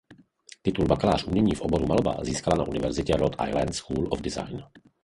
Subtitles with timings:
[0.61, 4.63] Titul bakalář umění v oboru malba získala na univerzitě Rhode Island School of Design.